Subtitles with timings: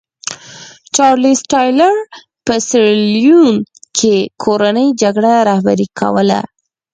[0.95, 1.95] چارلېز ټایلر
[2.45, 3.55] په سیریلیون
[3.97, 6.39] کې کورنۍ جګړه رهبري کوله.